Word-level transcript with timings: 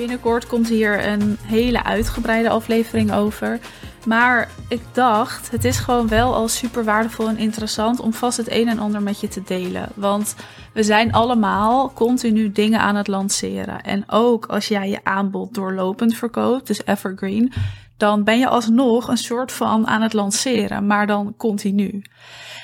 Binnenkort 0.00 0.46
komt 0.46 0.68
hier 0.68 1.06
een 1.06 1.38
hele 1.42 1.84
uitgebreide 1.84 2.48
aflevering 2.48 3.12
over. 3.12 3.58
Maar 4.06 4.48
ik 4.68 4.80
dacht, 4.92 5.50
het 5.50 5.64
is 5.64 5.78
gewoon 5.78 6.08
wel 6.08 6.34
al 6.34 6.48
super 6.48 6.84
waardevol 6.84 7.28
en 7.28 7.38
interessant 7.38 8.00
om 8.00 8.12
vast 8.12 8.36
het 8.36 8.50
een 8.50 8.68
en 8.68 8.78
ander 8.78 9.02
met 9.02 9.20
je 9.20 9.28
te 9.28 9.42
delen. 9.42 9.88
Want 9.94 10.34
we 10.72 10.82
zijn 10.82 11.12
allemaal 11.12 11.92
continu 11.92 12.52
dingen 12.52 12.80
aan 12.80 12.96
het 12.96 13.08
lanceren. 13.08 13.82
En 13.82 14.04
ook 14.06 14.46
als 14.46 14.68
jij 14.68 14.88
je 14.88 15.04
aanbod 15.04 15.54
doorlopend 15.54 16.16
verkoopt, 16.16 16.66
dus 16.66 16.84
evergreen, 16.84 17.52
dan 17.96 18.24
ben 18.24 18.38
je 18.38 18.48
alsnog 18.48 19.08
een 19.08 19.16
soort 19.16 19.52
van 19.52 19.86
aan 19.86 20.02
het 20.02 20.12
lanceren, 20.12 20.86
maar 20.86 21.06
dan 21.06 21.34
continu. 21.36 22.02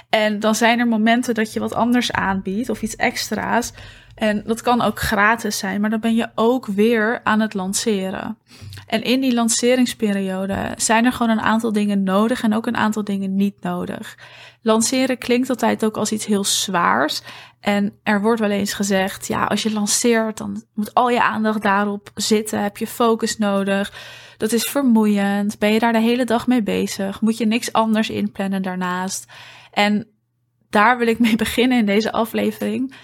En 0.09 0.41
dan 0.41 0.55
zijn 0.55 0.79
er 0.79 0.89
momenten 0.89 1.35
dat 1.35 1.53
je 1.53 1.61
wat 1.61 1.75
anders 1.75 2.13
aanbiedt 2.13 2.69
of 2.69 2.83
iets 2.83 2.97
extra's. 2.97 3.73
En 4.17 4.43
dat 4.47 4.63
kan 4.63 4.83
ook 4.83 5.01
gratis 5.01 5.59
zijn, 5.59 5.81
maar 5.81 5.91
dan 5.91 6.01
ben 6.01 6.15
je 6.15 6.29
ook 6.35 6.67
weer 6.67 7.21
aan 7.23 7.41
het 7.41 7.55
lanceren. 7.55 8.39
En 8.87 9.03
in 9.03 9.21
die 9.21 9.35
lanceringsperiode 9.35 10.73
zijn 10.77 11.05
er 11.05 11.13
gewoon 11.13 11.33
een 11.33 11.45
aantal 11.45 11.73
dingen 11.73 12.03
nodig 12.03 12.43
en 12.43 12.55
ook 12.55 12.67
een 12.67 12.77
aantal 12.77 13.05
dingen 13.05 13.35
niet 13.35 13.63
nodig. 13.63 14.19
Lanceren 14.63 15.19
klinkt 15.19 15.51
altijd 15.51 15.85
ook 15.85 15.97
als 15.97 16.13
iets 16.13 16.27
heel 16.27 16.45
zwaars. 16.45 17.23
En 17.61 17.99
er 18.03 18.21
wordt 18.21 18.41
wel 18.41 18.51
eens 18.51 18.73
gezegd, 18.73 19.27
ja, 19.27 19.45
als 19.45 19.63
je 19.63 19.73
lanceert, 19.73 20.39
dan 20.39 20.63
moet 20.75 20.95
al 20.95 21.11
je 21.11 21.23
aandacht 21.23 21.63
daarop 21.63 22.11
zitten. 22.15 22.63
Heb 22.63 22.77
je 22.77 22.87
focus 22.87 23.39
nodig. 23.39 23.93
Dat 24.37 24.53
is 24.53 24.63
vermoeiend. 24.71 25.59
Ben 25.59 25.73
je 25.73 25.79
daar 25.79 25.93
de 25.93 26.01
hele 26.01 26.25
dag 26.25 26.47
mee 26.47 26.63
bezig? 26.63 27.21
Moet 27.21 27.37
je 27.37 27.47
niks 27.47 27.73
anders 27.73 28.11
inplannen 28.11 28.63
daarnaast? 28.63 29.27
En 29.71 30.07
daar 30.71 30.99
wil 30.99 31.07
ik 31.07 31.19
mee 31.19 31.37
beginnen 31.47 31.79
in 31.79 31.87
deze 31.87 32.13
aflevering. 32.13 32.95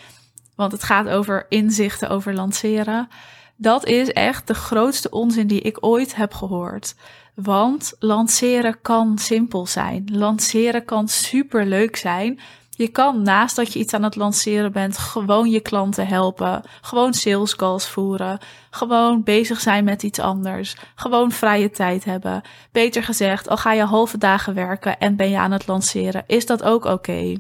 Want 0.55 0.73
het 0.73 0.83
gaat 0.83 1.09
over 1.09 1.47
inzichten 1.49 2.09
over 2.09 2.35
lanceren. 2.35 3.09
Dat 3.57 3.87
is 3.87 4.13
echt 4.13 4.47
de 4.47 4.55
grootste 4.55 5.11
onzin 5.11 5.47
die 5.47 5.61
ik 5.61 5.77
ooit 5.81 6.15
heb 6.15 6.35
gehoord. 6.35 6.95
Want 7.35 7.95
lanceren 7.99 8.81
kan 8.81 9.19
simpel 9.19 9.67
zijn. 9.67 10.09
Lanceren 10.13 10.85
kan 10.85 11.09
super 11.09 11.67
leuk 11.67 11.97
zijn. 11.97 12.41
Je 12.77 12.89
kan 12.89 13.23
naast 13.23 13.57
dat 13.57 13.73
je 13.73 13.79
iets 13.79 13.95
aan 13.95 14.03
het 14.03 14.17
lanceren 14.17 14.73
bent, 14.73 14.99
gewoon 14.99 15.51
je 15.51 15.61
klanten 15.61 16.07
helpen. 16.07 16.63
Gewoon 16.81 17.15
sales 17.15 17.57
calls 17.57 17.89
voeren. 17.89 18.39
Gewoon 18.71 19.23
bezig 19.23 19.61
zijn 19.61 19.85
met 19.85 20.03
iets 20.03 20.19
anders. 20.19 20.77
Gewoon 20.95 21.33
vrije 21.33 21.71
tijd 21.71 22.05
hebben. 22.05 22.43
Beter 22.73 23.03
gezegd, 23.03 23.49
al 23.49 23.57
ga 23.57 23.73
je 23.73 23.83
halve 23.83 24.19
dagen 24.19 24.55
werken 24.55 24.99
en 24.99 25.17
ben 25.17 25.31
je 25.31 25.39
aan 25.39 25.53
het 25.53 25.67
lanceren, 25.67 26.25
is 26.27 26.47
dat 26.47 26.63
ook 26.63 26.85
oké. 26.85 27.35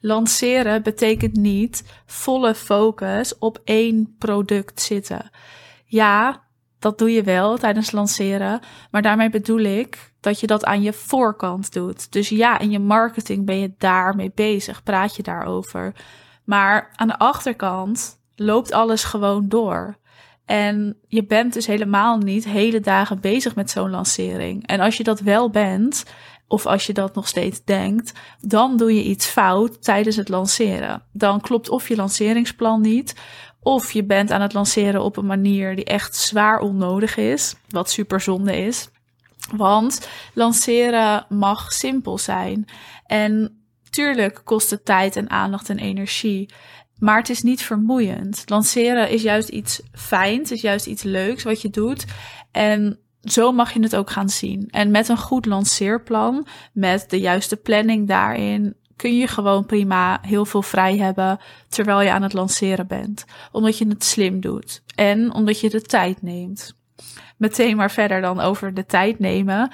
Lanceren 0.00 0.82
betekent 0.82 1.36
niet 1.36 1.84
volle 2.06 2.54
focus 2.54 3.38
op 3.38 3.60
één 3.64 4.14
product 4.18 4.80
zitten. 4.80 5.30
Ja, 5.84 6.42
dat 6.78 6.98
doe 6.98 7.12
je 7.12 7.22
wel 7.22 7.58
tijdens 7.58 7.90
lanceren, 7.90 8.60
maar 8.90 9.02
daarmee 9.02 9.30
bedoel 9.30 9.60
ik 9.60 10.12
dat 10.20 10.40
je 10.40 10.46
dat 10.46 10.64
aan 10.64 10.82
je 10.82 10.92
voorkant 10.92 11.72
doet. 11.72 12.12
Dus 12.12 12.28
ja, 12.28 12.58
in 12.58 12.70
je 12.70 12.78
marketing 12.78 13.46
ben 13.46 13.58
je 13.58 13.72
daarmee 13.78 14.32
bezig, 14.34 14.82
praat 14.82 15.16
je 15.16 15.22
daarover. 15.22 15.94
Maar 16.44 16.90
aan 16.96 17.08
de 17.08 17.18
achterkant 17.18 18.20
loopt 18.36 18.72
alles 18.72 19.04
gewoon 19.04 19.48
door. 19.48 19.98
En 20.44 20.96
je 21.08 21.24
bent 21.24 21.52
dus 21.52 21.66
helemaal 21.66 22.18
niet 22.18 22.44
hele 22.44 22.80
dagen 22.80 23.20
bezig 23.20 23.54
met 23.54 23.70
zo'n 23.70 23.90
lancering. 23.90 24.66
En 24.66 24.80
als 24.80 24.96
je 24.96 25.04
dat 25.04 25.20
wel 25.20 25.50
bent, 25.50 26.04
of 26.50 26.66
als 26.66 26.86
je 26.86 26.92
dat 26.92 27.14
nog 27.14 27.28
steeds 27.28 27.64
denkt, 27.64 28.12
dan 28.40 28.76
doe 28.76 28.94
je 28.94 29.02
iets 29.02 29.26
fout 29.26 29.82
tijdens 29.82 30.16
het 30.16 30.28
lanceren. 30.28 31.02
Dan 31.12 31.40
klopt 31.40 31.68
of 31.68 31.88
je 31.88 31.96
lanceringsplan 31.96 32.80
niet, 32.80 33.14
of 33.60 33.92
je 33.92 34.04
bent 34.04 34.30
aan 34.30 34.40
het 34.40 34.52
lanceren 34.52 35.02
op 35.02 35.16
een 35.16 35.26
manier 35.26 35.76
die 35.76 35.84
echt 35.84 36.16
zwaar 36.16 36.60
onnodig 36.60 37.16
is, 37.16 37.54
wat 37.68 37.90
super 37.90 38.20
zonde 38.20 38.56
is. 38.56 38.88
Want 39.56 40.08
lanceren 40.34 41.26
mag 41.28 41.72
simpel 41.72 42.18
zijn. 42.18 42.64
En 43.06 43.62
tuurlijk 43.90 44.40
kost 44.44 44.70
het 44.70 44.84
tijd 44.84 45.16
en 45.16 45.30
aandacht 45.30 45.68
en 45.68 45.78
energie. 45.78 46.48
Maar 46.98 47.18
het 47.18 47.30
is 47.30 47.42
niet 47.42 47.62
vermoeiend. 47.62 48.42
Lanceren 48.46 49.10
is 49.10 49.22
juist 49.22 49.48
iets 49.48 49.82
fijns, 49.92 50.50
is 50.50 50.60
juist 50.60 50.86
iets 50.86 51.02
leuks 51.02 51.42
wat 51.42 51.62
je 51.62 51.70
doet. 51.70 52.04
En 52.50 52.98
zo 53.22 53.52
mag 53.52 53.72
je 53.72 53.82
het 53.82 53.96
ook 53.96 54.10
gaan 54.10 54.28
zien. 54.28 54.68
En 54.70 54.90
met 54.90 55.08
een 55.08 55.18
goed 55.18 55.46
lanceerplan, 55.46 56.46
met 56.72 57.10
de 57.10 57.20
juiste 57.20 57.56
planning 57.56 58.08
daarin, 58.08 58.74
kun 58.96 59.16
je 59.16 59.26
gewoon 59.26 59.66
prima 59.66 60.18
heel 60.22 60.44
veel 60.44 60.62
vrij 60.62 60.96
hebben 60.96 61.38
terwijl 61.68 62.00
je 62.00 62.12
aan 62.12 62.22
het 62.22 62.32
lanceren 62.32 62.86
bent. 62.86 63.24
Omdat 63.52 63.78
je 63.78 63.88
het 63.88 64.04
slim 64.04 64.40
doet 64.40 64.82
en 64.94 65.34
omdat 65.34 65.60
je 65.60 65.70
de 65.70 65.82
tijd 65.82 66.22
neemt. 66.22 66.74
Meteen 67.36 67.76
maar 67.76 67.90
verder 67.90 68.20
dan 68.20 68.40
over 68.40 68.74
de 68.74 68.86
tijd 68.86 69.18
nemen. 69.18 69.72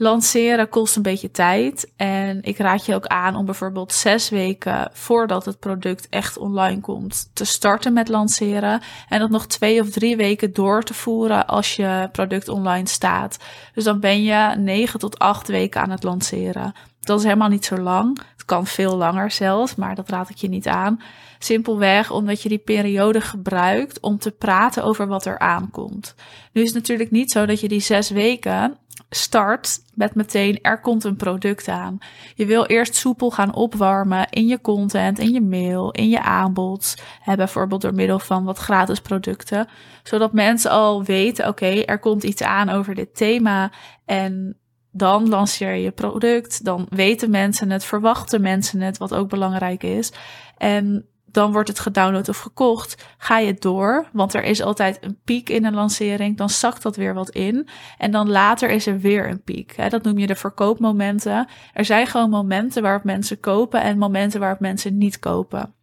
Lanceren 0.00 0.68
kost 0.68 0.96
een 0.96 1.02
beetje 1.02 1.30
tijd. 1.30 1.92
En 1.96 2.42
ik 2.42 2.58
raad 2.58 2.86
je 2.86 2.94
ook 2.94 3.06
aan 3.06 3.36
om 3.36 3.44
bijvoorbeeld 3.44 3.92
zes 3.92 4.28
weken 4.28 4.90
voordat 4.92 5.44
het 5.44 5.58
product 5.58 6.08
echt 6.08 6.36
online 6.36 6.80
komt 6.80 7.30
te 7.32 7.44
starten 7.44 7.92
met 7.92 8.08
lanceren. 8.08 8.82
En 9.08 9.18
dat 9.18 9.30
nog 9.30 9.46
twee 9.46 9.80
of 9.80 9.90
drie 9.90 10.16
weken 10.16 10.52
door 10.52 10.82
te 10.82 10.94
voeren 10.94 11.46
als 11.46 11.76
je 11.76 12.08
product 12.12 12.48
online 12.48 12.88
staat. 12.88 13.38
Dus 13.74 13.84
dan 13.84 14.00
ben 14.00 14.22
je 14.22 14.54
negen 14.56 14.98
tot 14.98 15.18
acht 15.18 15.48
weken 15.48 15.80
aan 15.80 15.90
het 15.90 16.02
lanceren. 16.02 16.74
Dat 17.00 17.18
is 17.18 17.24
helemaal 17.24 17.48
niet 17.48 17.64
zo 17.64 17.76
lang. 17.76 18.18
Het 18.32 18.44
kan 18.44 18.66
veel 18.66 18.96
langer 18.96 19.30
zelfs, 19.30 19.74
maar 19.74 19.94
dat 19.94 20.08
raad 20.08 20.30
ik 20.30 20.36
je 20.36 20.48
niet 20.48 20.66
aan. 20.66 21.00
Simpelweg 21.38 22.10
omdat 22.10 22.42
je 22.42 22.48
die 22.48 22.58
periode 22.58 23.20
gebruikt 23.20 24.00
om 24.00 24.18
te 24.18 24.30
praten 24.30 24.84
over 24.84 25.06
wat 25.06 25.24
er 25.24 25.38
aankomt. 25.38 26.14
Nu 26.52 26.60
is 26.62 26.66
het 26.66 26.76
natuurlijk 26.76 27.10
niet 27.10 27.30
zo 27.30 27.46
dat 27.46 27.60
je 27.60 27.68
die 27.68 27.80
zes 27.80 28.10
weken 28.10 28.78
start 29.10 29.80
met 29.94 30.14
meteen 30.14 30.58
er 30.62 30.80
komt 30.80 31.04
een 31.04 31.16
product 31.16 31.68
aan. 31.68 31.98
Je 32.34 32.46
wil 32.46 32.64
eerst 32.64 32.94
soepel 32.94 33.30
gaan 33.30 33.54
opwarmen 33.54 34.26
in 34.30 34.46
je 34.46 34.60
content, 34.60 35.18
in 35.18 35.32
je 35.32 35.40
mail, 35.40 35.90
in 35.90 36.08
je 36.08 36.22
aanbod. 36.22 36.94
Hè, 37.20 37.36
bijvoorbeeld 37.36 37.80
door 37.80 37.94
middel 37.94 38.18
van 38.18 38.44
wat 38.44 38.58
gratis 38.58 39.00
producten. 39.00 39.68
Zodat 40.02 40.32
mensen 40.32 40.70
al 40.70 41.04
weten, 41.04 41.48
oké, 41.48 41.66
er 41.66 41.98
komt 41.98 42.22
iets 42.22 42.42
aan 42.42 42.68
over 42.68 42.94
dit 42.94 43.16
thema. 43.16 43.72
En 44.04 44.56
dan 44.98 45.28
lanceer 45.28 45.74
je 45.74 45.90
product. 45.90 46.64
Dan 46.64 46.86
weten 46.88 47.30
mensen 47.30 47.70
het, 47.70 47.84
verwachten 47.84 48.40
mensen 48.40 48.80
het, 48.80 48.98
wat 48.98 49.14
ook 49.14 49.28
belangrijk 49.28 49.82
is. 49.82 50.12
En 50.56 51.06
dan 51.30 51.52
wordt 51.52 51.68
het 51.68 51.78
gedownload 51.78 52.28
of 52.28 52.38
gekocht. 52.38 53.06
Ga 53.18 53.38
je 53.38 53.54
door, 53.54 54.08
want 54.12 54.34
er 54.34 54.44
is 54.44 54.62
altijd 54.62 54.98
een 55.00 55.18
piek 55.24 55.48
in 55.48 55.64
een 55.64 55.74
lancering. 55.74 56.36
Dan 56.36 56.50
zakt 56.50 56.82
dat 56.82 56.96
weer 56.96 57.14
wat 57.14 57.30
in. 57.30 57.68
En 57.98 58.10
dan 58.10 58.30
later 58.30 58.70
is 58.70 58.86
er 58.86 59.00
weer 59.00 59.28
een 59.28 59.42
piek. 59.42 59.90
Dat 59.90 60.02
noem 60.02 60.18
je 60.18 60.26
de 60.26 60.34
verkoopmomenten. 60.34 61.48
Er 61.72 61.84
zijn 61.84 62.06
gewoon 62.06 62.30
momenten 62.30 62.82
waarop 62.82 63.04
mensen 63.04 63.40
kopen 63.40 63.82
en 63.82 63.98
momenten 63.98 64.40
waarop 64.40 64.60
mensen 64.60 64.98
niet 64.98 65.18
kopen. 65.18 65.74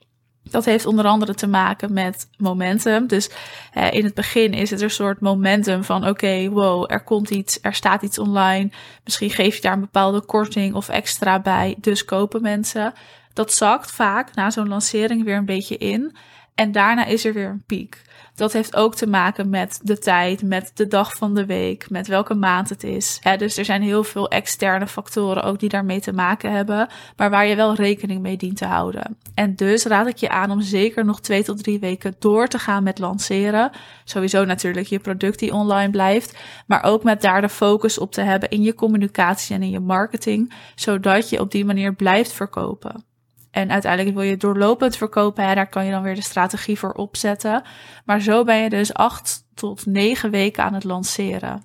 Dat 0.49 0.65
heeft 0.65 0.85
onder 0.85 1.05
andere 1.05 1.33
te 1.33 1.47
maken 1.47 1.93
met 1.93 2.27
momentum. 2.37 3.07
Dus 3.07 3.29
in 3.91 4.03
het 4.03 4.13
begin 4.13 4.53
is 4.53 4.69
het 4.69 4.81
een 4.81 4.89
soort 4.89 5.19
momentum 5.19 5.83
van: 5.83 6.07
oké, 6.07 6.49
wow, 6.49 6.91
er 6.91 7.03
komt 7.03 7.29
iets, 7.29 7.59
er 7.61 7.73
staat 7.73 8.01
iets 8.01 8.19
online. 8.19 8.69
Misschien 9.03 9.29
geef 9.29 9.55
je 9.55 9.61
daar 9.61 9.73
een 9.73 9.79
bepaalde 9.79 10.21
korting 10.21 10.73
of 10.73 10.89
extra 10.89 11.39
bij. 11.39 11.75
Dus 11.77 12.05
kopen 12.05 12.41
mensen. 12.41 12.93
Dat 13.33 13.53
zakt 13.53 13.91
vaak 13.91 14.35
na 14.35 14.49
zo'n 14.49 14.67
lancering 14.67 15.23
weer 15.23 15.37
een 15.37 15.45
beetje 15.45 15.77
in. 15.77 16.15
En 16.55 16.71
daarna 16.71 17.05
is 17.05 17.25
er 17.25 17.33
weer 17.33 17.49
een 17.49 17.63
piek. 17.65 18.01
Dat 18.35 18.53
heeft 18.53 18.75
ook 18.75 18.95
te 18.95 19.07
maken 19.07 19.49
met 19.49 19.79
de 19.83 19.97
tijd, 19.97 20.43
met 20.43 20.71
de 20.73 20.87
dag 20.87 21.15
van 21.15 21.33
de 21.33 21.45
week, 21.45 21.89
met 21.89 22.07
welke 22.07 22.33
maand 22.33 22.69
het 22.69 22.83
is. 22.83 23.19
dus 23.37 23.57
er 23.57 23.65
zijn 23.65 23.81
heel 23.81 24.03
veel 24.03 24.29
externe 24.29 24.87
factoren 24.87 25.43
ook 25.43 25.59
die 25.59 25.69
daarmee 25.69 25.99
te 25.99 26.13
maken 26.13 26.51
hebben, 26.51 26.87
maar 27.15 27.29
waar 27.29 27.45
je 27.45 27.55
wel 27.55 27.75
rekening 27.75 28.21
mee 28.21 28.37
dient 28.37 28.57
te 28.57 28.65
houden. 28.65 29.17
En 29.33 29.55
dus 29.55 29.85
raad 29.85 30.07
ik 30.07 30.17
je 30.17 30.29
aan 30.29 30.51
om 30.51 30.61
zeker 30.61 31.05
nog 31.05 31.21
twee 31.21 31.43
tot 31.43 31.63
drie 31.63 31.79
weken 31.79 32.15
door 32.19 32.47
te 32.47 32.59
gaan 32.59 32.83
met 32.83 32.99
lanceren. 32.99 33.71
Sowieso 34.03 34.45
natuurlijk 34.45 34.87
je 34.87 34.99
product 34.99 35.39
die 35.39 35.53
online 35.53 35.91
blijft, 35.91 36.37
maar 36.67 36.83
ook 36.83 37.03
met 37.03 37.21
daar 37.21 37.41
de 37.41 37.49
focus 37.49 37.97
op 37.97 38.11
te 38.11 38.21
hebben 38.21 38.49
in 38.49 38.61
je 38.61 38.73
communicatie 38.73 39.55
en 39.55 39.63
in 39.63 39.69
je 39.69 39.79
marketing, 39.79 40.53
zodat 40.75 41.29
je 41.29 41.39
op 41.39 41.51
die 41.51 41.65
manier 41.65 41.93
blijft 41.93 42.33
verkopen. 42.33 43.03
En 43.55 43.71
uiteindelijk 43.71 44.15
wil 44.15 44.23
je 44.23 44.37
doorlopend 44.37 44.97
verkopen. 44.97 45.55
Daar 45.55 45.69
kan 45.69 45.85
je 45.85 45.91
dan 45.91 46.01
weer 46.01 46.15
de 46.15 46.21
strategie 46.21 46.79
voor 46.79 46.91
opzetten. 46.91 47.63
Maar 48.05 48.21
zo 48.21 48.43
ben 48.43 48.55
je 48.55 48.69
dus 48.69 48.93
acht 48.93 49.45
tot 49.53 49.85
negen 49.85 50.31
weken 50.31 50.63
aan 50.63 50.73
het 50.73 50.83
lanceren. 50.83 51.63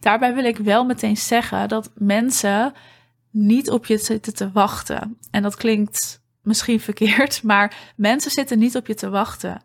Daarbij 0.00 0.34
wil 0.34 0.44
ik 0.44 0.56
wel 0.56 0.84
meteen 0.84 1.16
zeggen 1.16 1.68
dat 1.68 1.90
mensen 1.94 2.72
niet 3.30 3.70
op 3.70 3.86
je 3.86 3.98
zitten 3.98 4.34
te 4.34 4.50
wachten. 4.52 5.18
En 5.30 5.42
dat 5.42 5.56
klinkt 5.56 6.22
misschien 6.42 6.80
verkeerd, 6.90 7.42
maar 7.42 7.92
mensen 7.96 8.30
zitten 8.30 8.58
niet 8.58 8.76
op 8.76 8.86
je 8.86 8.94
te 8.94 9.10
wachten 9.10 9.62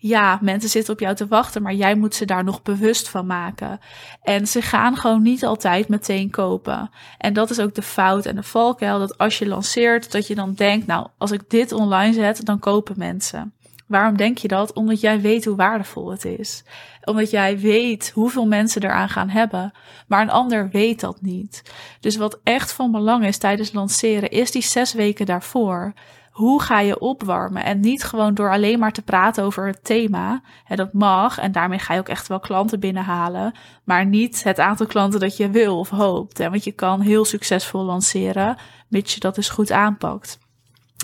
ja, 0.00 0.38
mensen 0.42 0.70
zitten 0.70 0.92
op 0.92 1.00
jou 1.00 1.14
te 1.14 1.26
wachten, 1.26 1.62
maar 1.62 1.74
jij 1.74 1.94
moet 1.94 2.14
ze 2.14 2.24
daar 2.24 2.44
nog 2.44 2.62
bewust 2.62 3.08
van 3.08 3.26
maken. 3.26 3.80
En 4.22 4.46
ze 4.46 4.62
gaan 4.62 4.96
gewoon 4.96 5.22
niet 5.22 5.44
altijd 5.44 5.88
meteen 5.88 6.30
kopen. 6.30 6.90
En 7.18 7.32
dat 7.32 7.50
is 7.50 7.60
ook 7.60 7.74
de 7.74 7.82
fout 7.82 8.26
en 8.26 8.36
de 8.36 8.42
valkuil, 8.42 8.98
dat 8.98 9.18
als 9.18 9.38
je 9.38 9.48
lanceert, 9.48 10.12
dat 10.12 10.26
je 10.26 10.34
dan 10.34 10.54
denkt, 10.54 10.86
nou, 10.86 11.06
als 11.18 11.30
ik 11.30 11.42
dit 11.48 11.72
online 11.72 12.12
zet, 12.12 12.44
dan 12.44 12.58
kopen 12.58 12.94
mensen. 12.98 13.52
Waarom 13.86 14.16
denk 14.16 14.38
je 14.38 14.48
dat? 14.48 14.72
Omdat 14.72 15.00
jij 15.00 15.20
weet 15.20 15.44
hoe 15.44 15.56
waardevol 15.56 16.10
het 16.10 16.24
is. 16.24 16.64
Omdat 17.04 17.30
jij 17.30 17.58
weet 17.58 18.10
hoeveel 18.14 18.46
mensen 18.46 18.82
eraan 18.82 19.08
gaan 19.08 19.28
hebben. 19.28 19.72
Maar 20.06 20.22
een 20.22 20.30
ander 20.30 20.68
weet 20.70 21.00
dat 21.00 21.20
niet. 21.20 21.62
Dus 22.00 22.16
wat 22.16 22.40
echt 22.42 22.72
van 22.72 22.90
belang 22.90 23.26
is 23.26 23.38
tijdens 23.38 23.72
lanceren, 23.72 24.30
is 24.30 24.50
die 24.50 24.62
zes 24.62 24.92
weken 24.92 25.26
daarvoor. 25.26 25.92
Hoe 26.38 26.62
ga 26.62 26.80
je 26.80 26.98
opwarmen? 26.98 27.64
En 27.64 27.80
niet 27.80 28.04
gewoon 28.04 28.34
door 28.34 28.50
alleen 28.50 28.78
maar 28.78 28.92
te 28.92 29.02
praten 29.02 29.44
over 29.44 29.66
het 29.66 29.84
thema. 29.84 30.42
Hè, 30.64 30.76
dat 30.76 30.92
mag. 30.92 31.38
En 31.38 31.52
daarmee 31.52 31.78
ga 31.78 31.94
je 31.94 32.00
ook 32.00 32.08
echt 32.08 32.28
wel 32.28 32.40
klanten 32.40 32.80
binnenhalen. 32.80 33.52
Maar 33.84 34.06
niet 34.06 34.42
het 34.42 34.58
aantal 34.58 34.86
klanten 34.86 35.20
dat 35.20 35.36
je 35.36 35.50
wil 35.50 35.78
of 35.78 35.88
hoopt. 35.88 36.38
Want 36.38 36.64
je 36.64 36.72
kan 36.72 37.00
heel 37.00 37.24
succesvol 37.24 37.84
lanceren, 37.84 38.56
mits 38.88 39.14
je 39.14 39.20
dat 39.20 39.34
dus 39.34 39.48
goed 39.48 39.70
aanpakt. 39.70 40.38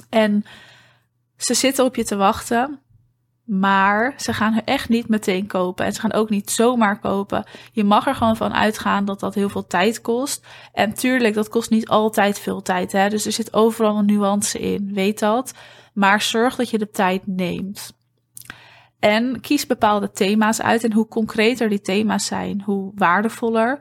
En 0.09 0.45
ze 1.37 1.55
zitten 1.55 1.85
op 1.85 1.97
je 1.97 2.05
te 2.05 2.17
wachten. 2.17 2.81
Maar 3.45 4.15
ze 4.17 4.33
gaan 4.33 4.61
echt 4.65 4.89
niet 4.89 5.09
meteen 5.09 5.47
kopen. 5.47 5.85
En 5.85 5.93
ze 5.93 6.01
gaan 6.01 6.13
ook 6.13 6.31
niet 6.31 6.51
zomaar 6.51 6.99
kopen. 6.99 7.45
Je 7.73 7.85
mag 7.85 8.07
er 8.07 8.15
gewoon 8.15 8.37
van 8.37 8.55
uitgaan 8.55 9.05
dat 9.05 9.21
dat 9.21 9.35
heel 9.35 9.49
veel 9.49 9.67
tijd 9.67 10.01
kost. 10.01 10.47
En 10.73 10.95
tuurlijk, 10.95 11.35
dat 11.35 11.49
kost 11.49 11.71
niet 11.71 11.89
altijd 11.89 12.39
veel 12.39 12.63
tijd. 12.63 12.93
Hè? 12.93 13.09
Dus 13.09 13.27
er 13.27 13.33
zit 13.33 13.55
overal 13.55 13.99
een 13.99 14.07
nuance 14.07 14.59
in. 14.59 14.91
Weet 14.95 15.19
dat. 15.19 15.55
Maar 15.95 16.23
zorg 16.23 16.57
dat 16.57 16.71
je 16.71 16.79
de 16.79 16.91
tijd 16.91 17.27
neemt. 17.27 17.93
En 18.99 19.41
kies 19.41 19.67
bepaalde 19.67 20.11
thema's 20.11 20.61
uit. 20.61 20.85
En 20.85 20.93
hoe 20.93 21.09
concreter 21.09 21.69
die 21.69 21.81
thema's 21.81 22.27
zijn, 22.27 22.63
hoe 22.65 22.93
waardevoller. 22.95 23.79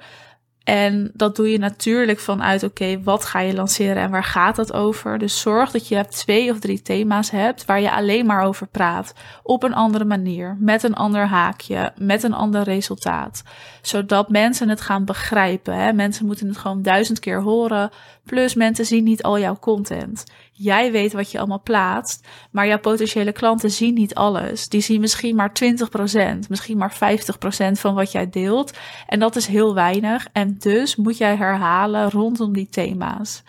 En 0.63 1.11
dat 1.13 1.35
doe 1.35 1.51
je 1.51 1.57
natuurlijk 1.57 2.19
vanuit, 2.19 2.63
oké, 2.63 3.01
wat 3.03 3.25
ga 3.25 3.39
je 3.39 3.53
lanceren 3.53 3.95
en 4.03 4.11
waar 4.11 4.23
gaat 4.23 4.55
dat 4.55 4.73
over? 4.73 5.17
Dus 5.17 5.41
zorg 5.41 5.71
dat 5.71 5.87
je 5.87 6.05
twee 6.05 6.51
of 6.51 6.59
drie 6.59 6.81
thema's 6.81 7.31
hebt 7.31 7.65
waar 7.65 7.81
je 7.81 7.91
alleen 7.91 8.25
maar 8.25 8.43
over 8.43 8.67
praat. 8.67 9.13
Op 9.43 9.63
een 9.63 9.73
andere 9.73 10.05
manier, 10.05 10.57
met 10.59 10.83
een 10.83 10.95
ander 10.95 11.27
haakje, 11.27 11.91
met 11.97 12.23
een 12.23 12.33
ander 12.33 12.63
resultaat. 12.63 13.43
Zodat 13.81 14.29
mensen 14.29 14.69
het 14.69 14.81
gaan 14.81 15.05
begrijpen. 15.05 15.75
Hè? 15.75 15.93
Mensen 15.93 16.25
moeten 16.25 16.47
het 16.47 16.57
gewoon 16.57 16.81
duizend 16.81 17.19
keer 17.19 17.41
horen. 17.41 17.89
Plus 18.25 18.53
mensen 18.53 18.85
zien 18.85 19.03
niet 19.03 19.23
al 19.23 19.39
jouw 19.39 19.57
content. 19.59 20.23
Jij 20.55 20.91
weet 20.91 21.13
wat 21.13 21.31
je 21.31 21.37
allemaal 21.37 21.61
plaatst, 21.63 22.27
maar 22.51 22.67
jouw 22.67 22.79
potentiële 22.79 23.31
klanten 23.31 23.71
zien 23.71 23.93
niet 23.93 24.15
alles. 24.15 24.69
Die 24.69 24.81
zien 24.81 25.01
misschien 25.01 25.35
maar 25.35 25.51
20%, 25.63 26.49
misschien 26.49 26.77
maar 26.77 26.93
50% 26.93 27.71
van 27.71 27.95
wat 27.95 28.11
jij 28.11 28.29
deelt. 28.29 28.77
En 29.07 29.19
dat 29.19 29.35
is 29.35 29.45
heel 29.45 29.73
weinig. 29.73 30.27
En 30.31 30.52
dus 30.59 30.95
moet 30.95 31.17
jij 31.17 31.35
herhalen 31.35 32.09
rondom 32.09 32.53
die 32.53 32.69
thema's. 32.69 33.43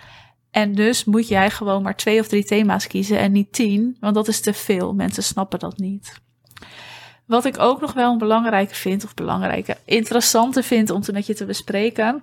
En 0.51 0.75
dus 0.75 1.05
moet 1.05 1.29
jij 1.29 1.51
gewoon 1.51 1.83
maar 1.83 1.97
twee 1.97 2.21
of 2.21 2.29
drie 2.29 2.45
thema's 2.45 2.87
kiezen 2.87 3.19
en 3.19 3.33
niet 3.33 3.53
tien, 3.53 3.97
want 4.01 4.15
dat 4.15 4.29
is 4.29 4.41
te 4.41 4.53
veel. 4.53 4.95
Mensen 4.95 5.23
snappen 5.23 5.59
dat 5.59 5.79
niet. 5.79 6.21
Wat 7.27 7.45
ik 7.45 7.59
ook 7.59 7.81
nog 7.81 7.93
wel 7.93 8.12
een 8.12 8.19
belangrijke 8.19 8.75
vind, 8.75 9.05
of 9.05 9.15
belangrijke, 9.15 9.77
interessante 9.85 10.62
vind 10.62 10.91
om 10.91 11.03
met 11.12 11.27
je 11.27 11.35
te 11.35 11.45
bespreken, 11.45 12.23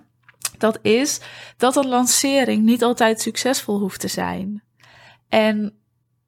dat 0.58 0.78
is 0.82 1.20
dat 1.56 1.76
een 1.76 1.88
lancering 1.88 2.64
niet 2.64 2.82
altijd 2.82 3.20
succesvol 3.20 3.78
hoeft 3.78 4.00
te 4.00 4.08
zijn. 4.08 4.62
En 5.28 5.74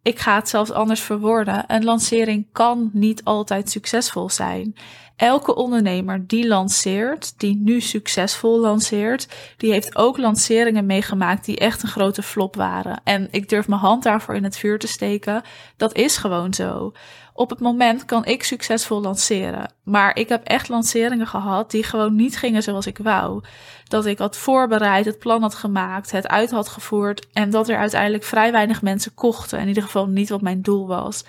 ik 0.03 0.19
ga 0.19 0.35
het 0.35 0.49
zelfs 0.49 0.71
anders 0.71 1.01
verwoorden. 1.01 1.65
Een 1.67 1.85
lancering 1.85 2.47
kan 2.53 2.91
niet 2.93 3.25
altijd 3.25 3.71
succesvol 3.71 4.31
zijn. 4.31 4.75
Elke 5.17 5.55
ondernemer 5.55 6.27
die 6.27 6.47
lanceert, 6.49 7.35
die 7.39 7.57
nu 7.57 7.81
succesvol 7.81 8.61
lanceert, 8.61 9.29
die 9.57 9.73
heeft 9.73 9.97
ook 9.97 10.19
lanceringen 10.19 10.87
meegemaakt 10.87 11.45
die 11.45 11.59
echt 11.59 11.83
een 11.83 11.89
grote 11.89 12.23
flop 12.23 12.57
waren. 12.57 13.01
En 13.05 13.29
ik 13.31 13.49
durf 13.49 13.69
mijn 13.69 13.81
hand 13.81 14.03
daarvoor 14.03 14.35
in 14.35 14.45
het 14.45 14.57
vuur 14.57 14.79
te 14.79 14.87
steken. 14.87 15.43
Dat 15.77 15.97
is 15.97 16.17
gewoon 16.17 16.55
zo. 16.55 16.93
Op 17.33 17.51
het 17.51 17.61
moment 17.61 18.05
kan 18.05 18.25
ik 18.25 18.45
succesvol 18.45 19.01
lanceren. 19.01 19.73
Maar 19.83 20.17
ik 20.17 20.29
heb 20.29 20.45
echt 20.45 20.69
lanceringen 20.69 21.27
gehad 21.27 21.71
die 21.71 21.83
gewoon 21.83 22.15
niet 22.15 22.37
gingen 22.37 22.63
zoals 22.63 22.87
ik 22.87 22.99
wou. 22.99 23.43
Dat 23.85 24.07
ik 24.07 24.19
had 24.19 24.37
voorbereid, 24.37 25.05
het 25.05 25.19
plan 25.19 25.43
had 25.43 25.55
gemaakt, 25.55 26.11
het 26.11 26.29
uit 26.29 26.51
had 26.51 26.69
gevoerd. 26.69 27.27
En 27.33 27.51
dat 27.51 27.69
er 27.69 27.77
uiteindelijk 27.77 28.25
vrij 28.25 28.53
weinig 28.53 28.83
mensen 28.83 29.15
kochten. 29.15 29.59
In 29.59 29.69
ieder 29.69 29.83
geval 29.83 30.07
niet 30.07 30.29
wat 30.29 30.41
mijn 30.41 30.63
doel 30.63 30.87
was. 30.87 31.25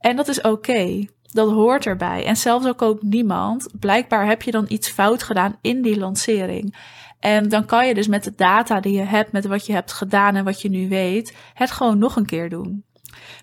En 0.00 0.16
dat 0.16 0.28
is 0.28 0.40
oké. 0.40 1.06
Dat 1.32 1.50
hoort 1.50 1.86
erbij. 1.86 2.24
En 2.24 2.36
zelfs 2.36 2.66
al 2.66 2.74
koopt 2.74 3.02
niemand, 3.02 3.68
blijkbaar 3.80 4.26
heb 4.26 4.42
je 4.42 4.50
dan 4.50 4.64
iets 4.68 4.88
fout 4.88 5.22
gedaan 5.22 5.58
in 5.60 5.82
die 5.82 5.98
lancering. 5.98 6.76
En 7.20 7.48
dan 7.48 7.64
kan 7.66 7.86
je 7.86 7.94
dus 7.94 8.08
met 8.08 8.24
de 8.24 8.32
data 8.36 8.80
die 8.80 8.92
je 8.92 9.02
hebt, 9.02 9.32
met 9.32 9.46
wat 9.46 9.66
je 9.66 9.72
hebt 9.72 9.92
gedaan 9.92 10.36
en 10.36 10.44
wat 10.44 10.62
je 10.62 10.70
nu 10.70 10.88
weet, 10.88 11.36
het 11.54 11.70
gewoon 11.70 11.98
nog 11.98 12.16
een 12.16 12.26
keer 12.26 12.48
doen. 12.48 12.84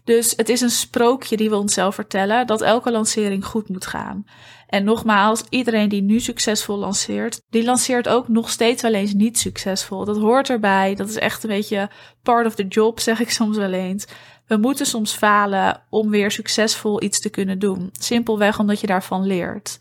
Dus 0.03 0.33
het 0.35 0.49
is 0.49 0.61
een 0.61 0.69
sprookje 0.69 1.37
die 1.37 1.49
we 1.49 1.55
onszelf 1.55 1.95
vertellen 1.95 2.47
dat 2.47 2.61
elke 2.61 2.91
lancering 2.91 3.45
goed 3.45 3.69
moet 3.69 3.85
gaan. 3.85 4.25
En 4.67 4.83
nogmaals, 4.83 5.43
iedereen 5.49 5.89
die 5.89 6.01
nu 6.01 6.19
succesvol 6.19 6.77
lanceert, 6.77 7.41
die 7.49 7.63
lanceert 7.63 8.07
ook 8.07 8.27
nog 8.27 8.49
steeds 8.49 8.81
wel 8.81 8.93
eens 8.93 9.13
niet 9.13 9.39
succesvol. 9.39 10.05
Dat 10.05 10.17
hoort 10.17 10.49
erbij. 10.49 10.95
Dat 10.95 11.09
is 11.09 11.17
echt 11.17 11.43
een 11.43 11.49
beetje 11.49 11.89
part 12.23 12.45
of 12.45 12.55
the 12.55 12.67
job, 12.67 12.99
zeg 12.99 13.19
ik 13.19 13.29
soms 13.29 13.57
wel 13.57 13.71
eens. 13.71 14.07
We 14.47 14.57
moeten 14.57 14.85
soms 14.85 15.13
falen 15.13 15.81
om 15.89 16.09
weer 16.09 16.31
succesvol 16.31 17.03
iets 17.03 17.19
te 17.19 17.29
kunnen 17.29 17.59
doen. 17.59 17.89
Simpelweg 17.99 18.59
omdat 18.59 18.79
je 18.79 18.87
daarvan 18.87 19.25
leert. 19.25 19.79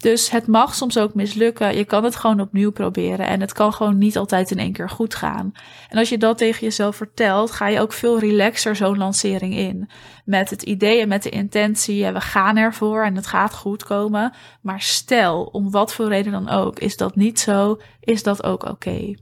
Dus 0.00 0.30
het 0.30 0.46
mag 0.46 0.74
soms 0.74 0.98
ook 0.98 1.14
mislukken. 1.14 1.76
Je 1.76 1.84
kan 1.84 2.04
het 2.04 2.16
gewoon 2.16 2.40
opnieuw 2.40 2.70
proberen. 2.70 3.26
En 3.26 3.40
het 3.40 3.52
kan 3.52 3.72
gewoon 3.72 3.98
niet 3.98 4.16
altijd 4.16 4.50
in 4.50 4.58
één 4.58 4.72
keer 4.72 4.88
goed 4.88 5.14
gaan. 5.14 5.52
En 5.88 5.98
als 5.98 6.08
je 6.08 6.18
dat 6.18 6.38
tegen 6.38 6.60
jezelf 6.60 6.96
vertelt, 6.96 7.50
ga 7.50 7.68
je 7.68 7.80
ook 7.80 7.92
veel 7.92 8.18
relaxer 8.18 8.76
zo'n 8.76 8.98
lancering 8.98 9.54
in. 9.54 9.90
Met 10.24 10.50
het 10.50 10.62
idee 10.62 11.00
en 11.00 11.08
met 11.08 11.22
de 11.22 11.30
intentie, 11.30 12.06
we 12.06 12.20
gaan 12.20 12.56
ervoor 12.56 13.04
en 13.04 13.16
het 13.16 13.26
gaat 13.26 13.54
goed 13.54 13.84
komen. 13.84 14.32
Maar 14.60 14.80
stel, 14.80 15.42
om 15.42 15.70
wat 15.70 15.94
voor 15.94 16.08
reden 16.08 16.32
dan 16.32 16.48
ook, 16.48 16.78
is 16.78 16.96
dat 16.96 17.16
niet 17.16 17.40
zo, 17.40 17.80
is 18.00 18.22
dat 18.22 18.44
ook 18.44 18.64
oké. 18.64 19.14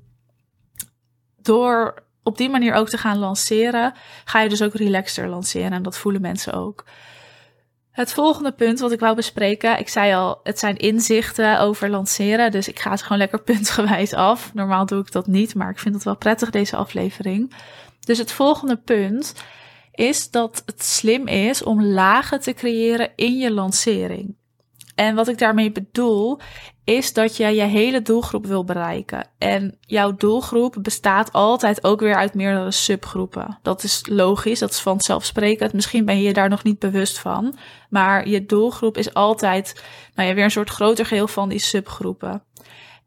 Door 1.42 2.06
op 2.28 2.36
die 2.36 2.48
manier 2.48 2.74
ook 2.74 2.88
te 2.88 2.98
gaan 2.98 3.18
lanceren, 3.18 3.94
ga 4.24 4.40
je 4.40 4.48
dus 4.48 4.62
ook 4.62 4.74
relaxter 4.74 5.28
lanceren. 5.28 5.72
En 5.72 5.82
dat 5.82 5.98
voelen 5.98 6.20
mensen 6.20 6.52
ook. 6.52 6.84
Het 7.90 8.12
volgende 8.12 8.52
punt 8.52 8.78
wat 8.78 8.92
ik 8.92 9.00
wou 9.00 9.14
bespreken, 9.14 9.78
ik 9.78 9.88
zei 9.88 10.14
al, 10.14 10.40
het 10.42 10.58
zijn 10.58 10.76
inzichten 10.76 11.60
over 11.60 11.90
lanceren, 11.90 12.50
dus 12.50 12.68
ik 12.68 12.78
ga 12.78 12.90
het 12.90 13.02
gewoon 13.02 13.18
lekker 13.18 13.42
puntgewijs 13.52 14.12
af. 14.12 14.54
Normaal 14.54 14.86
doe 14.86 15.00
ik 15.00 15.12
dat 15.12 15.26
niet, 15.26 15.54
maar 15.54 15.70
ik 15.70 15.78
vind 15.78 15.94
het 15.94 16.04
wel 16.04 16.16
prettig 16.16 16.50
deze 16.50 16.76
aflevering. 16.76 17.54
Dus 18.00 18.18
het 18.18 18.32
volgende 18.32 18.76
punt 18.76 19.34
is 19.92 20.30
dat 20.30 20.62
het 20.66 20.84
slim 20.84 21.26
is 21.26 21.62
om 21.62 21.84
lagen 21.84 22.40
te 22.40 22.52
creëren 22.52 23.10
in 23.16 23.38
je 23.38 23.52
lancering. 23.52 24.36
En 24.98 25.14
wat 25.14 25.28
ik 25.28 25.38
daarmee 25.38 25.72
bedoel, 25.72 26.38
is 26.84 27.12
dat 27.12 27.36
je 27.36 27.46
je 27.46 27.62
hele 27.62 28.02
doelgroep 28.02 28.46
wil 28.46 28.64
bereiken. 28.64 29.28
En 29.38 29.78
jouw 29.80 30.14
doelgroep 30.14 30.76
bestaat 30.82 31.32
altijd 31.32 31.84
ook 31.84 32.00
weer 32.00 32.14
uit 32.14 32.34
meerdere 32.34 32.70
subgroepen. 32.70 33.58
Dat 33.62 33.82
is 33.82 34.02
logisch, 34.10 34.58
dat 34.58 34.70
is 34.70 34.80
vanzelfsprekend. 34.80 35.72
Misschien 35.72 36.04
ben 36.04 36.20
je 36.20 36.32
daar 36.32 36.48
nog 36.48 36.62
niet 36.62 36.78
bewust 36.78 37.18
van. 37.18 37.58
Maar 37.90 38.28
je 38.28 38.46
doelgroep 38.46 38.96
is 38.96 39.14
altijd 39.14 39.82
nou 40.14 40.28
ja, 40.28 40.34
weer 40.34 40.44
een 40.44 40.50
soort 40.50 40.70
groter 40.70 41.06
geheel 41.06 41.28
van 41.28 41.48
die 41.48 41.58
subgroepen. 41.58 42.42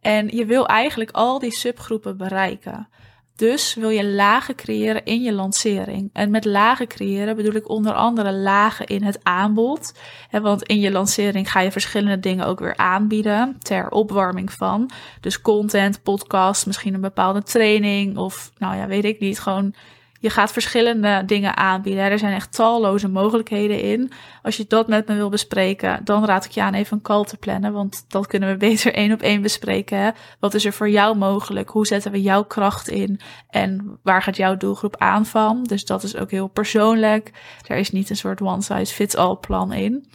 En 0.01 0.27
je 0.27 0.45
wil 0.45 0.67
eigenlijk 0.67 1.12
al 1.12 1.39
die 1.39 1.55
subgroepen 1.55 2.17
bereiken. 2.17 2.89
Dus 3.36 3.74
wil 3.74 3.90
je 3.90 4.06
lagen 4.06 4.56
creëren 4.56 5.06
in 5.06 5.22
je 5.22 5.34
lancering. 5.34 6.10
En 6.14 6.32
met 6.32 6.46
lagen 6.46 6.88
creëren 6.88 7.36
bedoel 7.36 7.54
ik 7.54 7.70
onder 7.70 7.94
andere 7.94 8.34
lagen 8.34 8.86
in 8.86 9.04
het 9.04 9.20
aanbod. 9.24 9.94
Want 10.32 10.64
in 10.64 10.80
je 10.80 10.92
lancering 10.92 11.52
ga 11.52 11.60
je 11.60 11.72
verschillende 11.72 12.20
dingen 12.20 12.46
ook 12.46 12.60
weer 12.60 12.78
aanbieden 12.78 13.58
ter 13.60 13.90
opwarming 13.90 14.52
van. 14.52 14.90
Dus 15.22 15.42
content, 15.42 16.04
podcast, 16.04 16.66
misschien 16.66 16.94
een 16.94 17.02
bepaalde 17.02 17.44
training 17.44 18.18
of 18.18 18.52
nou 18.58 18.76
ja, 18.76 18.88
weet 18.88 19.06
ik 19.06 19.20
niet. 19.20 19.40
Gewoon 19.40 19.74
je 20.22 20.30
gaat 20.30 20.51
verschillende 20.51 21.24
dingen 21.25 21.58
aanbieden. 21.58 22.04
Er 22.04 22.20
zijn 22.20 22.34
echt 22.34 22.54
talloze 22.54 23.08
mogelijkheden 23.08 23.82
in. 23.82 24.12
Als 24.42 24.58
je 24.58 24.66
dat 24.68 24.88
met 24.88 25.08
me 25.08 25.16
wil 25.16 25.30
bespreken, 25.30 26.01
dan 26.04 26.25
raad 26.25 26.46
ik 26.46 26.51
je 26.51 26.62
aan 26.62 26.74
even 26.74 26.98
een 26.98 27.04
call 27.04 27.24
te 27.24 27.38
plannen. 27.38 27.74
Want 27.74 28.06
dat 28.08 28.28
kunnen 28.28 28.50
we 28.50 28.58
beter 28.68 28.94
één 28.94 29.12
op 29.12 29.22
één 29.22 29.42
bespreken. 29.42 29.98
Hè? 29.98 30.10
Wat 30.40 30.54
is 30.54 30.66
er 30.66 30.74
voor 30.74 30.90
jou 30.90 31.18
mogelijk? 31.18 31.70
Hoe 31.70 31.88
zetten 31.88 32.12
we 32.12 32.22
jouw 32.22 32.44
kracht 32.44 32.88
in? 32.88 33.20
En 33.50 34.00
waar 34.04 34.22
gaat 34.22 34.38
jouw 34.38 34.58
doelgroep 34.58 34.98
aan 34.98 35.25
van? 35.25 35.63
Dus 35.63 35.86
dat 35.86 36.04
is 36.04 36.16
ook 36.16 36.32
heel 36.32 36.48
persoonlijk. 36.48 37.32
Er 37.68 37.78
is 37.78 37.92
niet 37.92 38.10
een 38.10 38.16
soort 38.16 38.42
one 38.42 38.62
size 38.62 38.94
fits 38.94 39.16
all 39.16 39.36
plan 39.36 39.74
in. 39.74 40.06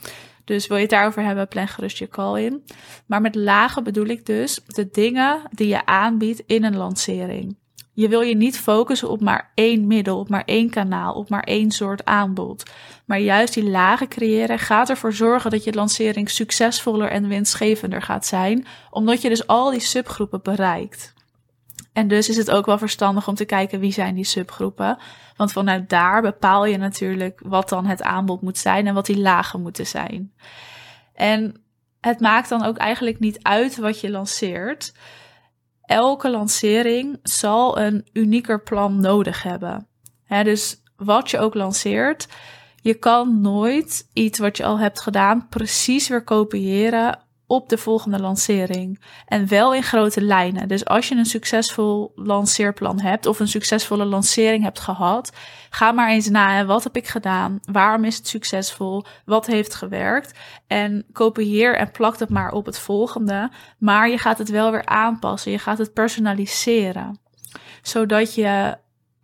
Dus 0.44 0.66
wil 0.66 0.76
je 0.76 0.82
het 0.82 0.92
daarover 0.92 1.22
hebben, 1.22 1.48
plan 1.48 1.68
gerust 1.68 1.98
je 1.98 2.08
call 2.08 2.44
in. 2.44 2.64
Maar 3.06 3.20
met 3.20 3.34
lagen 3.34 3.84
bedoel 3.84 4.06
ik 4.06 4.26
dus 4.26 4.60
de 4.66 4.88
dingen 4.90 5.42
die 5.50 5.68
je 5.68 5.86
aanbiedt 5.86 6.42
in 6.46 6.64
een 6.64 6.76
lancering. 6.76 7.56
Je 7.96 8.08
wil 8.08 8.20
je 8.20 8.36
niet 8.36 8.58
focussen 8.58 9.10
op 9.10 9.20
maar 9.20 9.50
één 9.54 9.86
middel, 9.86 10.18
op 10.18 10.28
maar 10.28 10.44
één 10.44 10.70
kanaal, 10.70 11.14
op 11.14 11.28
maar 11.28 11.42
één 11.42 11.70
soort 11.70 12.04
aanbod. 12.04 12.62
Maar 13.04 13.18
juist 13.18 13.54
die 13.54 13.70
lagen 13.70 14.08
creëren 14.08 14.58
gaat 14.58 14.90
ervoor 14.90 15.12
zorgen 15.12 15.50
dat 15.50 15.64
je 15.64 15.72
lancering 15.72 16.30
succesvoller 16.30 17.10
en 17.10 17.28
winstgevender 17.28 18.02
gaat 18.02 18.26
zijn, 18.26 18.66
omdat 18.90 19.22
je 19.22 19.28
dus 19.28 19.46
al 19.46 19.70
die 19.70 19.80
subgroepen 19.80 20.42
bereikt. 20.42 21.14
En 21.92 22.08
dus 22.08 22.28
is 22.28 22.36
het 22.36 22.50
ook 22.50 22.66
wel 22.66 22.78
verstandig 22.78 23.28
om 23.28 23.34
te 23.34 23.44
kijken 23.44 23.80
wie 23.80 23.92
zijn 23.92 24.14
die 24.14 24.24
subgroepen. 24.24 24.98
Want 25.36 25.52
vanuit 25.52 25.88
daar 25.88 26.22
bepaal 26.22 26.64
je 26.66 26.76
natuurlijk 26.76 27.40
wat 27.44 27.68
dan 27.68 27.86
het 27.86 28.02
aanbod 28.02 28.42
moet 28.42 28.58
zijn 28.58 28.86
en 28.86 28.94
wat 28.94 29.06
die 29.06 29.18
lagen 29.18 29.62
moeten 29.62 29.86
zijn. 29.86 30.32
En 31.14 31.54
het 32.00 32.20
maakt 32.20 32.48
dan 32.48 32.64
ook 32.64 32.76
eigenlijk 32.76 33.18
niet 33.18 33.42
uit 33.42 33.76
wat 33.76 34.00
je 34.00 34.10
lanceert. 34.10 34.92
Elke 35.86 36.30
lancering 36.30 37.18
zal 37.22 37.78
een 37.78 38.06
unieker 38.12 38.62
plan 38.62 39.00
nodig 39.00 39.42
hebben. 39.42 39.86
dus 40.26 40.82
wat 40.96 41.30
je 41.30 41.38
ook 41.38 41.54
lanceert, 41.54 42.28
je 42.80 42.94
kan 42.94 43.40
nooit 43.40 44.08
iets 44.12 44.38
wat 44.38 44.56
je 44.56 44.64
al 44.64 44.78
hebt 44.78 45.00
gedaan 45.00 45.48
precies 45.48 46.08
weer 46.08 46.24
kopiëren 46.24 47.25
op 47.46 47.68
de 47.68 47.78
volgende 47.78 48.18
lancering. 48.18 49.02
En 49.26 49.48
wel 49.48 49.74
in 49.74 49.82
grote 49.82 50.22
lijnen. 50.22 50.68
Dus 50.68 50.84
als 50.84 51.08
je 51.08 51.14
een 51.14 51.24
succesvol 51.24 52.12
lanceerplan 52.14 53.00
hebt 53.00 53.26
of 53.26 53.40
een 53.40 53.48
succesvolle 53.48 54.04
lancering 54.04 54.62
hebt 54.62 54.80
gehad, 54.80 55.32
ga 55.70 55.92
maar 55.92 56.10
eens 56.10 56.28
na. 56.28 56.64
Wat 56.64 56.84
heb 56.84 56.96
ik 56.96 57.06
gedaan? 57.06 57.58
Waarom 57.72 58.04
is 58.04 58.16
het 58.16 58.28
succesvol? 58.28 59.04
Wat 59.24 59.46
heeft 59.46 59.74
gewerkt? 59.74 60.38
En 60.66 61.06
kopieer 61.12 61.76
en 61.76 61.90
plak 61.90 62.18
het 62.18 62.28
maar 62.28 62.52
op 62.52 62.66
het 62.66 62.78
volgende. 62.78 63.50
Maar 63.78 64.08
je 64.08 64.18
gaat 64.18 64.38
het 64.38 64.48
wel 64.48 64.70
weer 64.70 64.86
aanpassen. 64.86 65.52
Je 65.52 65.58
gaat 65.58 65.78
het 65.78 65.92
personaliseren. 65.92 67.18
Zodat 67.82 68.34
je 68.34 68.76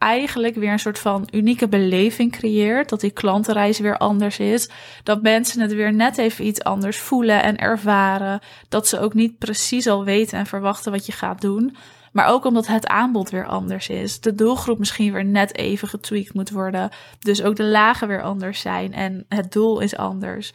eigenlijk 0.03 0.55
weer 0.55 0.73
een 0.73 0.79
soort 0.79 0.99
van 0.99 1.29
unieke 1.33 1.69
beleving 1.69 2.33
creëert. 2.33 2.89
Dat 2.89 3.01
die 3.01 3.11
klantenreis 3.11 3.79
weer 3.79 3.97
anders 3.97 4.39
is. 4.39 4.69
Dat 5.03 5.23
mensen 5.23 5.61
het 5.61 5.73
weer 5.73 5.93
net 5.93 6.19
even 6.19 6.47
iets 6.47 6.63
anders 6.63 6.99
voelen 6.99 7.43
en 7.43 7.57
ervaren. 7.57 8.41
Dat 8.69 8.89
ze 8.89 9.01
ook 9.01 9.15
niet 9.15 9.39
precies 9.39 9.87
al 9.87 10.05
weten 10.05 10.39
en 10.39 10.47
verwachten 10.47 10.93
wat 10.93 11.07
je 11.07 11.13
gaat 11.13 11.41
doen. 11.41 11.77
Maar 12.13 12.27
ook 12.27 12.45
omdat 12.45 12.67
het 12.67 12.87
aanbod 12.87 13.31
weer 13.31 13.47
anders 13.47 13.89
is. 13.89 14.21
De 14.21 14.35
doelgroep 14.35 14.79
misschien 14.79 15.13
weer 15.13 15.25
net 15.25 15.57
even 15.57 15.89
getweakt 15.89 16.35
moet 16.35 16.51
worden. 16.51 16.91
Dus 17.19 17.43
ook 17.43 17.57
de 17.57 17.65
lagen 17.65 18.09
weer 18.09 18.23
anders 18.23 18.61
zijn 18.61 18.93
en 18.95 19.25
het 19.29 19.53
doel 19.53 19.81
is 19.81 19.97
anders. 19.97 20.53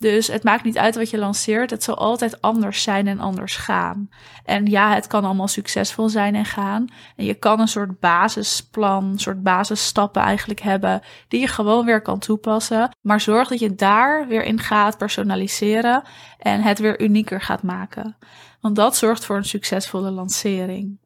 Dus 0.00 0.26
het 0.26 0.42
maakt 0.42 0.64
niet 0.64 0.78
uit 0.78 0.94
wat 0.94 1.10
je 1.10 1.18
lanceert. 1.18 1.70
Het 1.70 1.82
zal 1.82 1.98
altijd 1.98 2.40
anders 2.40 2.82
zijn 2.82 3.06
en 3.06 3.20
anders 3.20 3.56
gaan. 3.56 4.08
En 4.44 4.66
ja, 4.66 4.94
het 4.94 5.06
kan 5.06 5.24
allemaal 5.24 5.48
succesvol 5.48 6.08
zijn 6.08 6.34
en 6.34 6.44
gaan. 6.44 6.86
En 7.16 7.24
je 7.24 7.34
kan 7.34 7.60
een 7.60 7.68
soort 7.68 8.00
basisplan, 8.00 9.04
een 9.04 9.18
soort 9.18 9.42
basisstappen 9.42 10.22
eigenlijk 10.22 10.60
hebben. 10.60 11.00
Die 11.28 11.40
je 11.40 11.48
gewoon 11.48 11.84
weer 11.84 12.02
kan 12.02 12.18
toepassen. 12.18 12.96
Maar 13.00 13.20
zorg 13.20 13.48
dat 13.48 13.58
je 13.58 13.74
daar 13.74 14.26
weer 14.28 14.44
in 14.44 14.60
gaat 14.60 14.98
personaliseren. 14.98 16.02
En 16.38 16.60
het 16.60 16.78
weer 16.78 17.00
unieker 17.00 17.40
gaat 17.40 17.62
maken. 17.62 18.16
Want 18.60 18.76
dat 18.76 18.96
zorgt 18.96 19.24
voor 19.24 19.36
een 19.36 19.44
succesvolle 19.44 20.10
lancering. 20.10 20.98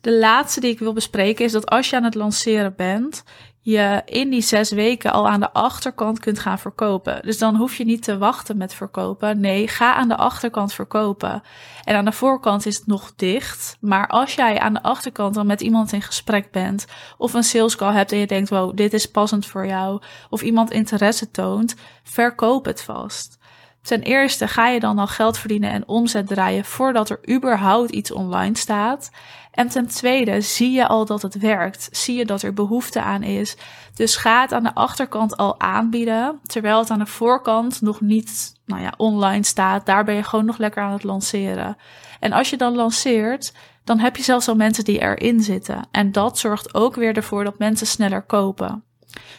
De 0.00 0.18
laatste 0.18 0.60
die 0.60 0.70
ik 0.70 0.78
wil 0.78 0.92
bespreken 0.92 1.44
is 1.44 1.52
dat 1.52 1.66
als 1.66 1.90
je 1.90 1.96
aan 1.96 2.04
het 2.04 2.14
lanceren 2.14 2.74
bent, 2.76 3.24
je 3.64 4.02
in 4.04 4.30
die 4.30 4.40
zes 4.40 4.70
weken 4.70 5.12
al 5.12 5.28
aan 5.28 5.40
de 5.40 5.52
achterkant 5.52 6.18
kunt 6.18 6.38
gaan 6.38 6.58
verkopen. 6.58 7.22
Dus 7.22 7.38
dan 7.38 7.56
hoef 7.56 7.76
je 7.76 7.84
niet 7.84 8.02
te 8.02 8.18
wachten 8.18 8.56
met 8.56 8.74
verkopen. 8.74 9.40
Nee, 9.40 9.68
ga 9.68 9.94
aan 9.94 10.08
de 10.08 10.16
achterkant 10.16 10.72
verkopen. 10.72 11.42
En 11.84 11.96
aan 11.96 12.04
de 12.04 12.12
voorkant 12.12 12.66
is 12.66 12.76
het 12.76 12.86
nog 12.86 13.12
dicht. 13.16 13.76
Maar 13.80 14.06
als 14.06 14.34
jij 14.34 14.58
aan 14.58 14.72
de 14.72 14.82
achterkant 14.82 15.34
dan 15.34 15.46
met 15.46 15.60
iemand 15.60 15.92
in 15.92 16.02
gesprek 16.02 16.50
bent, 16.50 16.86
of 17.18 17.34
een 17.34 17.42
sales 17.42 17.76
call 17.76 17.92
hebt 17.92 18.12
en 18.12 18.18
je 18.18 18.26
denkt: 18.26 18.48
wow, 18.48 18.76
dit 18.76 18.92
is 18.92 19.10
passend 19.10 19.46
voor 19.46 19.66
jou, 19.66 20.02
of 20.30 20.42
iemand 20.42 20.70
interesse 20.70 21.30
toont, 21.30 21.74
verkoop 22.02 22.64
het 22.64 22.82
vast. 22.82 23.38
Ten 23.82 24.00
eerste 24.02 24.48
ga 24.48 24.68
je 24.68 24.80
dan 24.80 24.98
al 24.98 25.06
geld 25.06 25.38
verdienen 25.38 25.70
en 25.70 25.88
omzet 25.88 26.26
draaien 26.26 26.64
voordat 26.64 27.10
er 27.10 27.20
überhaupt 27.30 27.90
iets 27.90 28.12
online 28.12 28.56
staat. 28.56 29.10
En 29.50 29.68
ten 29.68 29.86
tweede 29.86 30.40
zie 30.40 30.72
je 30.72 30.86
al 30.86 31.06
dat 31.06 31.22
het 31.22 31.38
werkt. 31.38 31.88
Zie 31.90 32.16
je 32.16 32.24
dat 32.24 32.42
er 32.42 32.52
behoefte 32.52 33.02
aan 33.02 33.22
is. 33.22 33.56
Dus 33.94 34.16
ga 34.16 34.40
het 34.40 34.52
aan 34.52 34.62
de 34.62 34.74
achterkant 34.74 35.36
al 35.36 35.60
aanbieden, 35.60 36.40
terwijl 36.42 36.78
het 36.78 36.90
aan 36.90 36.98
de 36.98 37.06
voorkant 37.06 37.80
nog 37.80 38.00
niet 38.00 38.52
nou 38.66 38.82
ja, 38.82 38.94
online 38.96 39.44
staat. 39.44 39.86
Daar 39.86 40.04
ben 40.04 40.14
je 40.14 40.22
gewoon 40.22 40.44
nog 40.44 40.58
lekker 40.58 40.82
aan 40.82 40.92
het 40.92 41.04
lanceren. 41.04 41.76
En 42.20 42.32
als 42.32 42.50
je 42.50 42.56
dan 42.56 42.74
lanceert, 42.74 43.52
dan 43.84 43.98
heb 43.98 44.16
je 44.16 44.22
zelfs 44.22 44.48
al 44.48 44.56
mensen 44.56 44.84
die 44.84 45.00
erin 45.00 45.40
zitten. 45.40 45.86
En 45.90 46.12
dat 46.12 46.38
zorgt 46.38 46.74
ook 46.74 46.94
weer 46.94 47.16
ervoor 47.16 47.44
dat 47.44 47.58
mensen 47.58 47.86
sneller 47.86 48.22
kopen. 48.22 48.84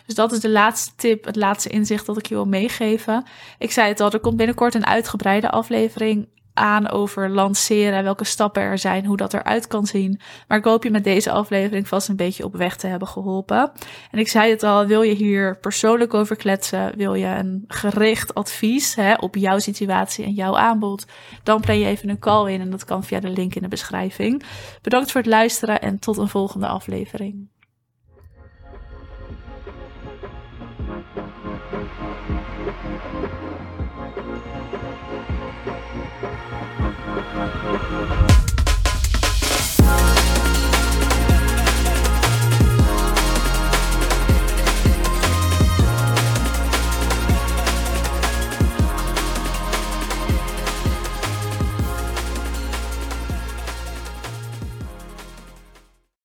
Dus 0.05 0.15
dat 0.15 0.31
is 0.31 0.39
de 0.39 0.49
laatste 0.49 0.91
tip, 0.95 1.25
het 1.25 1.35
laatste 1.35 1.69
inzicht 1.69 2.05
dat 2.05 2.17
ik 2.17 2.25
je 2.25 2.33
wil 2.33 2.45
meegeven. 2.45 3.25
Ik 3.57 3.71
zei 3.71 3.87
het 3.87 3.99
al, 3.99 4.11
er 4.11 4.19
komt 4.19 4.37
binnenkort 4.37 4.75
een 4.75 4.85
uitgebreide 4.85 5.49
aflevering 5.49 6.27
aan 6.53 6.89
over 6.89 7.29
lanceren, 7.29 8.03
welke 8.03 8.23
stappen 8.23 8.61
er 8.61 8.77
zijn, 8.77 9.05
hoe 9.05 9.17
dat 9.17 9.33
eruit 9.33 9.67
kan 9.67 9.85
zien. 9.85 10.19
Maar 10.47 10.57
ik 10.57 10.63
hoop 10.63 10.83
je 10.83 10.91
met 10.91 11.03
deze 11.03 11.31
aflevering 11.31 11.87
vast 11.87 12.09
een 12.09 12.15
beetje 12.15 12.43
op 12.43 12.55
weg 12.55 12.75
te 12.75 12.87
hebben 12.87 13.07
geholpen. 13.07 13.71
En 14.11 14.19
ik 14.19 14.27
zei 14.27 14.51
het 14.51 14.63
al, 14.63 14.85
wil 14.85 15.01
je 15.01 15.13
hier 15.13 15.57
persoonlijk 15.59 16.13
over 16.13 16.35
kletsen, 16.35 16.97
wil 16.97 17.13
je 17.13 17.25
een 17.25 17.63
gericht 17.67 18.33
advies 18.33 18.95
hè, 18.95 19.13
op 19.13 19.35
jouw 19.35 19.59
situatie 19.59 20.25
en 20.25 20.33
jouw 20.33 20.57
aanbod, 20.57 21.05
dan 21.43 21.61
plan 21.61 21.79
je 21.79 21.85
even 21.85 22.09
een 22.09 22.19
call 22.19 22.53
in 22.53 22.61
en 22.61 22.69
dat 22.69 22.85
kan 22.85 23.03
via 23.03 23.19
de 23.19 23.29
link 23.29 23.55
in 23.55 23.61
de 23.61 23.67
beschrijving. 23.67 24.43
Bedankt 24.81 25.11
voor 25.11 25.21
het 25.21 25.29
luisteren 25.29 25.81
en 25.81 25.99
tot 25.99 26.17
een 26.17 26.27
volgende 26.27 26.67
aflevering. 26.67 27.52